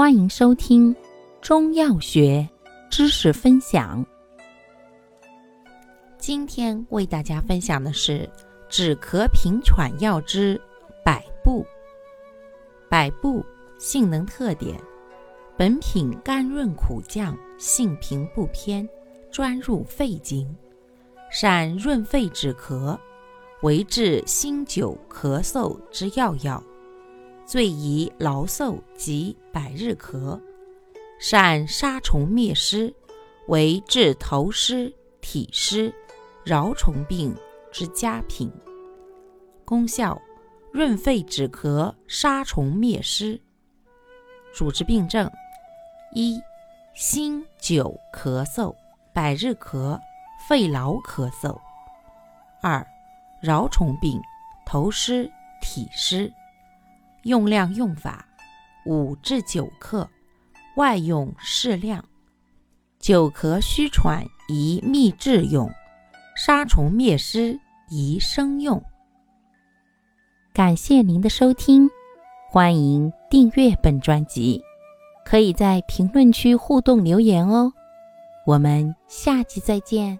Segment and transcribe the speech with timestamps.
[0.00, 0.96] 欢迎收听
[1.42, 2.48] 中药学
[2.90, 4.02] 知识分享。
[6.16, 8.26] 今天为大家分享的是
[8.66, 10.58] 止咳平喘药之
[11.04, 11.66] 百部。
[12.88, 13.44] 百部
[13.78, 14.80] 性能特点：
[15.54, 18.88] 本品甘润苦降，性平不偏，
[19.30, 20.48] 专入肺经，
[21.30, 22.98] 善润肺止咳，
[23.60, 26.64] 为治心久咳嗽之要药。
[27.50, 30.40] 最宜劳嗽及百日咳，
[31.18, 32.94] 善杀虫灭虱，
[33.48, 35.92] 为治头虱、体虱、
[36.44, 37.34] 蛲虫病
[37.72, 38.48] 之佳品。
[39.64, 40.16] 功效：
[40.70, 43.40] 润肺止咳，杀虫灭虱。
[44.54, 45.28] 主治病症：
[46.14, 46.40] 一、
[46.94, 48.72] 心久咳嗽、
[49.12, 49.98] 百日咳、
[50.48, 51.58] 肺痨咳嗽；
[52.62, 52.86] 二、
[53.42, 54.20] 蛲虫病、
[54.64, 55.28] 头虱、
[55.60, 56.32] 体虱。
[57.24, 58.26] 用量用法：
[58.86, 60.08] 五至九克，
[60.76, 62.04] 外用适量。
[62.98, 65.70] 久咳虚喘宜秘制用，
[66.36, 68.82] 杀虫灭虱宜生用。
[70.52, 71.88] 感谢您的收听，
[72.50, 74.62] 欢迎订阅本专辑，
[75.24, 77.72] 可以在评论区互动留言哦。
[78.46, 80.18] 我们下期再见。